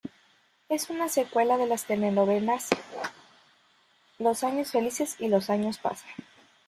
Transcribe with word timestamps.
Es 0.67 0.89
una 0.89 1.09
secuela 1.09 1.57
de 1.57 1.67
las 1.67 1.85
telenovelas 1.85 2.69
"Los 4.17 4.43
años 4.43 4.71
felices" 4.71 5.15
y 5.19 5.27
"Los 5.27 5.51
años 5.51 5.77
pasan". 5.77 6.09